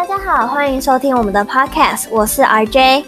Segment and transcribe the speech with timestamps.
[0.00, 3.04] 大家好，欢迎收听我们的 Podcast，我是 RJ，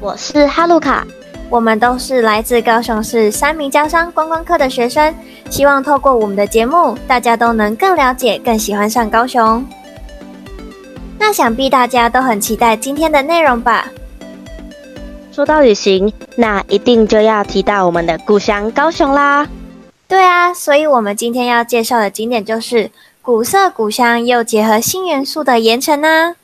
[0.00, 1.06] 我是哈鲁卡，
[1.48, 5.14] 我们都是来自高雄市三明交商观光科的学生，
[5.48, 9.64] 希望透过我们的节目，大家都能更了解、更喜欢上高雄。
[11.20, 13.86] 那想必大家都很期待今天的内容吧？
[15.30, 19.46] 说到旅行，那一定就要提到我们的故乡高雄啦。
[20.08, 22.90] 对啊，所以我们今天要介绍的景点就是
[23.28, 26.34] 古色古香又结合新元素的盐城呢。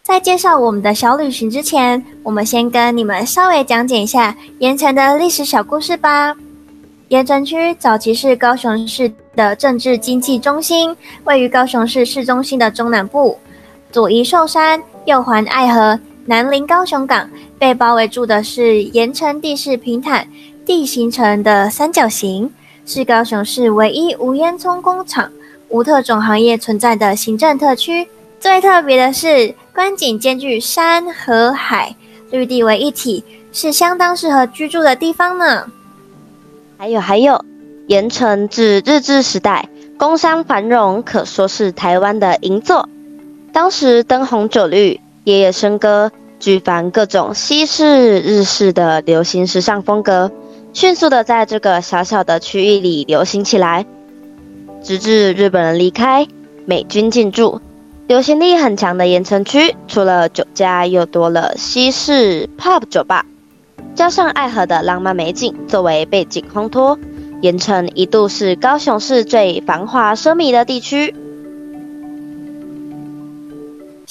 [0.00, 6.32] 在介绍我们的小旅行之前，我们先跟你们稍微讲解一下盐城的历史小故事吧。
[7.08, 13.36] 盐城区早期是高雄市的政治经济中心，位于高雄市市中心的中南部，
[13.90, 15.98] 左依寿山，右环爱河。
[16.24, 20.24] 南临高雄港，被包围住的是盐城地势平坦、
[20.64, 22.48] 地形成的三角形，
[22.84, 25.30] 是高雄市唯一无烟囱工厂、
[25.68, 28.08] 无特种行业存在的行政特区。
[28.40, 31.94] 最特别的是，观景兼具山和海，
[32.30, 35.66] 绿地为一体，是相当适合居住的地方呢。
[36.76, 37.44] 还有还有，
[37.86, 42.88] 盐城自日治时代工商繁荣，可说是台湾的银座。
[43.52, 45.00] 当时灯红酒绿。
[45.24, 50.32] 夜夜笙歌，举凡各种西式、日式的流行时尚风格，
[50.72, 53.84] 迅速的在这个小小的区域里流行起来。
[54.82, 56.26] 直至日本人离开，
[56.64, 57.60] 美军进驻，
[58.08, 63.24] 流行力很强的盐城区，除了酒家，又多了西式 pub 酒吧，
[63.94, 66.98] 加上爱河的浪漫美景作为背景烘托，
[67.42, 71.14] 盐城一度是高雄市最繁华奢靡的地区。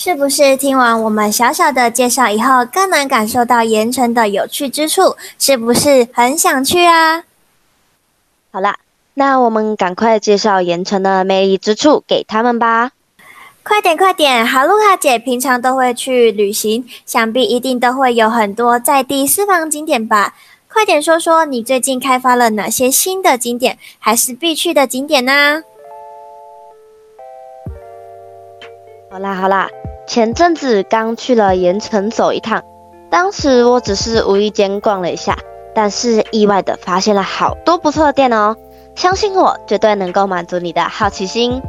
[0.04, 5.16] 是不是听完我们小小的介绍以后，更能感受到盐城的有趣之处？
[5.38, 7.24] 是不是很想去啊？
[8.52, 8.80] 好啦，
[9.14, 12.94] 那我们赶快介绍盐城的魅力之处给他们吧！
[13.62, 20.34] 快点快点，哈露卡姐平常都会去旅行，想必一定都会有很多在地私房景点吧？
[20.68, 25.62] 快点说说你最近开发了哪些新的景点，还是必去的景点呢？
[29.12, 29.70] 好啦好啦。
[30.12, 32.62] 前阵子刚去了盐城走一趟，
[33.10, 35.38] 当时我只是无意间逛了一下，
[35.74, 38.58] 但是意外的发现了好多不错的店哦。
[38.94, 41.62] 相信我，绝对能够满足你的好奇心。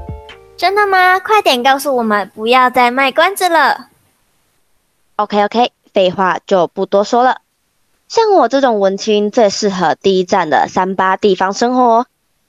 [0.57, 1.21] 真的吗？
[1.21, 3.87] 快点告诉我们，不要再卖关子了。
[5.15, 7.43] OK OK，废话就不多说了。
[8.09, 12.07] 像我这种文青最适合第一站的三八地方生活，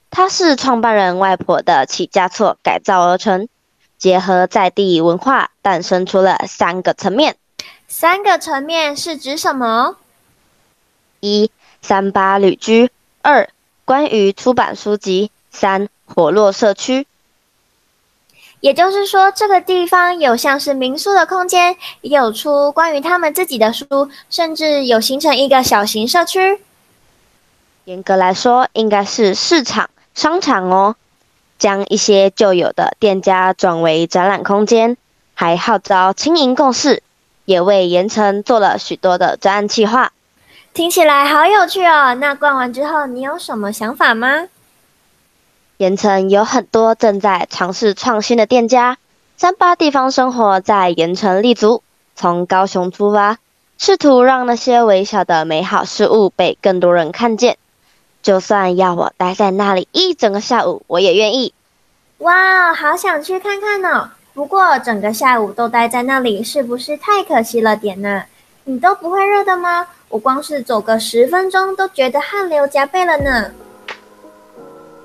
[0.09, 3.47] 它是创办人外婆的起家厝改造而成。
[4.03, 7.37] 结合在地文化，诞生出了三个层面。
[7.87, 9.95] 三个层面是指什么？
[11.21, 11.49] 一、
[11.81, 12.89] 三八旅居；
[13.21, 13.47] 二、
[13.85, 17.07] 关于出版书籍；三、火络社区。
[18.59, 26.59] 也就是说，这个地方有像是民宿的空间，也有出关于他们自己的书，甚至有形成一个小型社区。
[27.85, 30.97] 严格来说，应该是市场、商场哦。
[31.57, 34.97] 将一些旧有的店家转为展览空间，
[35.33, 37.01] 还号召轻盈共事，
[37.45, 40.11] 也为盐城做了许多的专案计划。
[40.73, 42.15] 听起来好有趣哦！
[42.15, 44.47] 那逛完之后，你有什么想法吗？
[45.77, 48.97] 盐城有很多正在尝试创新的店家，
[49.37, 51.83] 三八地方生活在盐城立足，
[52.15, 53.37] 从高雄出发，
[53.77, 57.57] 试图让那些微小的美好事物被更多人看见。
[58.23, 61.53] 就算要我待在那里一整个下午，我也愿意。
[62.19, 64.11] 哇，好想去看看哦！
[64.33, 68.23] 不过整个下午都待在那里，是不是太可惜了点呢？
[68.63, 69.87] 你都不会热的吗？
[70.07, 73.51] 我光是走个十分钟都觉得汗流浃背了呢。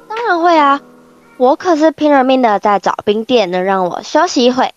[0.09, 0.81] 当然会啊，
[1.39, 4.73] 我可是拼了命的在找冰店，能让我休息一会。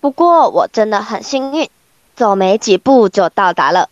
[0.00, 1.70] 不过我真的很幸运，
[2.14, 3.88] 走没几步就到达了。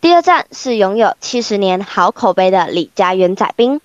[0.00, 3.80] 第二站是拥有七十年好口碑的李家园仔冰。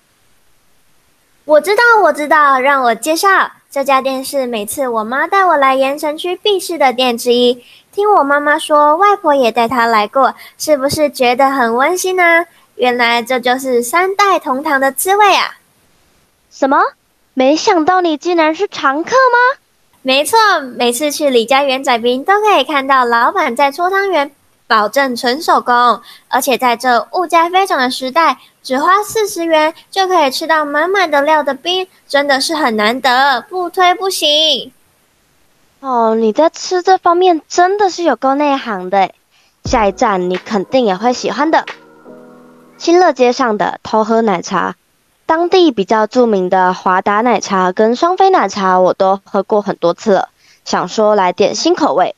[1.44, 7.62] 我知道，我知道，让我介绍这家店是每次我妈带我来盐城区必试的店之一。
[7.92, 12.46] 听我妈妈说，外婆也带她来过，是不是觉得很温馨呢？
[12.76, 15.56] 原来这就是三代同堂的滋味啊！
[16.50, 16.80] 什么？
[17.34, 19.58] 没想到你竟然是常客吗？
[20.00, 20.38] 没错，
[20.76, 24.30] 每次去李家园仔冰都可以看到老板在搓汤圆。
[24.66, 34.72] 保证纯手工，而且在这物价飞涨的时代，只花四十元就可以吃到满满的料的冰，真的是很难得，不推不行。
[35.80, 39.12] 哦，你在吃这方面真的是有够内行的。
[39.64, 41.64] 下一站你肯定也会喜欢的，
[42.78, 44.76] 新乐街上的偷喝奶茶，
[45.26, 50.28] 当地比较著名的华达奶茶跟双飞奶茶，我都喝过很多次了，
[50.64, 52.14] 想说来点新口味。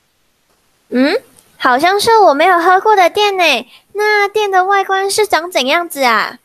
[0.90, 1.16] 嗯，
[1.58, 3.66] 好像是我没有喝过的店呢。
[3.92, 6.38] 那店的外观是长怎样子啊？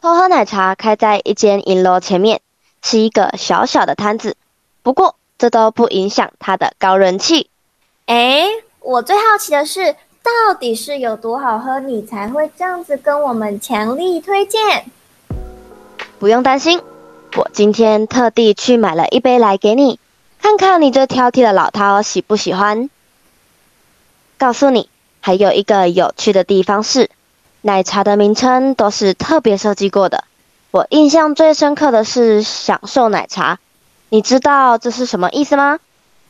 [0.00, 2.40] 偷喝奶茶开在一间银楼前面，
[2.82, 4.36] 是一个小小的摊子。
[4.82, 7.50] 不过这都不影响它的高人气。
[8.06, 8.46] 哎，
[8.80, 9.92] 我最好奇的是，
[10.22, 14.86] 到底是有多好喝，你才会这样子跟我们强力推荐？
[16.18, 16.80] 不用担心，
[17.36, 19.98] 我今天特地去买了一杯来给你，
[20.40, 22.88] 看看你这挑剔的老饕喜不喜欢。
[24.44, 24.90] 告诉你，
[25.22, 27.08] 还有一个有趣的地方是。
[27.62, 30.24] 奶茶的名称都是特别设计过的。
[30.70, 33.58] 我印象最深刻的是“享受奶茶”，
[34.10, 35.78] 你知道这是什么意思吗？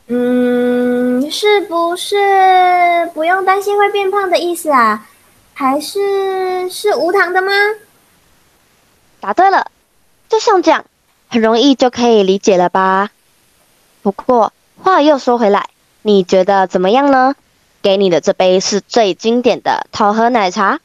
[0.07, 2.15] 嗯，是不是
[3.13, 5.05] 不用担心会变胖的意思啊？
[5.53, 7.51] 还是是无糖的吗？
[9.19, 9.69] 答对了，
[10.29, 10.85] 就像这样，
[11.27, 13.09] 很容易就可以理解了吧？
[14.01, 15.67] 不过话又说回来，
[16.01, 17.35] 你觉得怎么样呢？
[17.85, 20.79] 给你的这杯是最经典的桃核奶茶。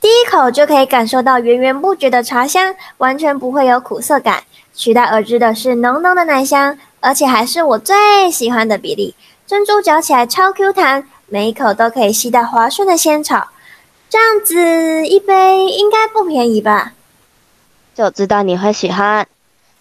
[0.00, 4.42] 第一口就可以感受到源源不绝的茶香，完全不会有苦涩感，
[4.74, 9.14] 取代而之的是浓浓的奶香，而且还是我最喜欢的比例。
[9.46, 13.50] 珍珠嚼起来超 Q 弹，每一口都可以吸到滑顺的仙草。
[14.10, 16.94] 这样子一杯应该不便宜吧？
[17.94, 19.24] 就知道你会喜欢，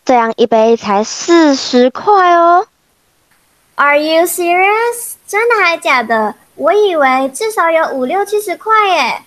[0.06, 2.68] 这样一杯才四十块哦。
[3.76, 5.16] Are you serious？
[5.28, 6.36] 真的还假的？
[6.56, 9.22] 我以为至少有五六七十块耶。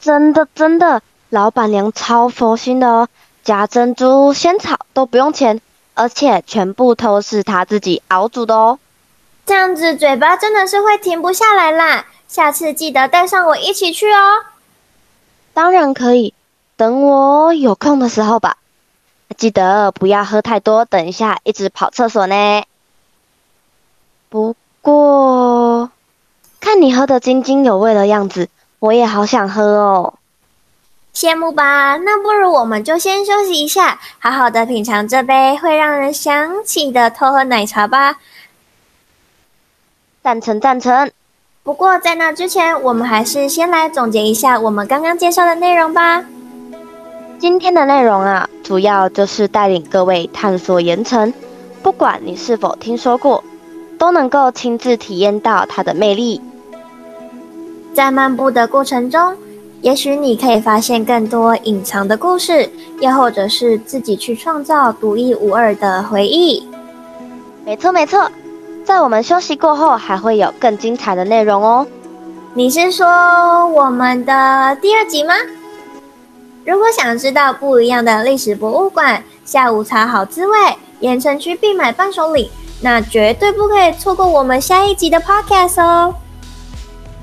[0.00, 3.08] 真的真的，老板娘超佛心的哦，
[3.44, 5.60] 加珍珠、仙草都不用钱，
[5.92, 8.78] 而且全部都是她自己熬煮的哦。
[9.44, 14.44] 这样子嘴巴真的是会停不下来啦，下次记得带上我一起去哦。
[15.52, 16.32] 当然可以，
[16.78, 18.56] 等我有空的时候吧。
[19.36, 22.64] 记得不要喝太多，等一下一直跑厕所呢。
[24.30, 25.90] 不过，
[26.60, 28.48] 看你喝得津津有味的样子。
[28.78, 30.14] 我也好想喝哦，
[31.12, 31.96] 羡慕吧？
[31.96, 38.18] 那不如我们就先休息一下，好好的品尝这杯会让人想起的偷喝奶茶吧。
[40.22, 41.10] 赞成赞成。
[41.64, 46.24] 不过在那之前，我们还是先来总结一下我们刚刚介绍的内容吧。
[47.40, 51.34] 今天的内容啊，主要就是带领各位探索盐城，
[51.82, 53.42] 不管你是否听说过，
[54.00, 56.40] 都能够亲自体验到它的魅力。
[57.92, 59.36] 在漫步的过程中，
[59.82, 62.70] 也许你可以发现更多隐藏的故事，
[63.00, 66.66] 又或者是自己去创造独一无二的回忆。
[67.66, 68.30] 没错没错，
[68.86, 71.86] 在我们休息过后，还会有更精彩的内容哦。
[72.54, 73.06] 你是说
[73.68, 75.34] 我们的第二集吗？
[76.64, 80.56] 如果想知道不一样的历史博物馆、下午茶好滋味、
[81.00, 86.14] 盐城区必买伴手礼，那绝对不可以错过我们下一集的 Podcast 哦。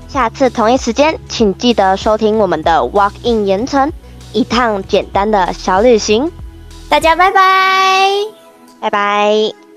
[0.08, 3.92] 下次同一时间，请记得收听我们的 Walk in 盐城，
[4.32, 6.30] 一趟简单的小旅行。
[6.88, 8.10] 大家拜拜，
[8.80, 9.67] 拜拜。